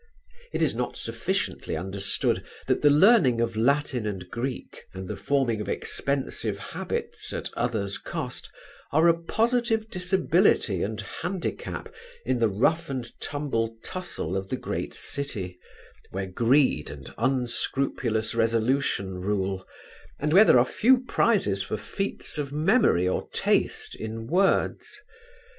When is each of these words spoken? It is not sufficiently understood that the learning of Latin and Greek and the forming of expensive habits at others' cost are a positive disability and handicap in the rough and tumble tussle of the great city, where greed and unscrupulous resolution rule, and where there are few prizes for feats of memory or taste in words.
It 0.51 0.63
is 0.63 0.75
not 0.75 0.97
sufficiently 0.97 1.77
understood 1.77 2.43
that 2.65 2.81
the 2.81 2.89
learning 2.89 3.39
of 3.39 3.55
Latin 3.55 4.07
and 4.07 4.27
Greek 4.31 4.87
and 4.95 5.07
the 5.07 5.15
forming 5.15 5.61
of 5.61 5.69
expensive 5.69 6.57
habits 6.57 7.31
at 7.33 7.51
others' 7.55 7.99
cost 7.99 8.49
are 8.91 9.07
a 9.07 9.13
positive 9.15 9.91
disability 9.91 10.81
and 10.81 10.99
handicap 11.01 11.93
in 12.25 12.39
the 12.39 12.49
rough 12.49 12.89
and 12.89 13.11
tumble 13.19 13.77
tussle 13.83 14.35
of 14.35 14.49
the 14.49 14.55
great 14.57 14.95
city, 14.95 15.59
where 16.09 16.25
greed 16.25 16.89
and 16.89 17.13
unscrupulous 17.19 18.33
resolution 18.33 19.21
rule, 19.21 19.67
and 20.19 20.33
where 20.33 20.45
there 20.45 20.57
are 20.57 20.65
few 20.65 20.97
prizes 21.01 21.61
for 21.61 21.77
feats 21.77 22.39
of 22.39 22.51
memory 22.51 23.07
or 23.07 23.29
taste 23.35 23.93
in 23.93 24.25
words. 24.25 24.99